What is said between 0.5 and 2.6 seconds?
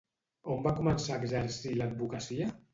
On va començar a exercir l'advocacia?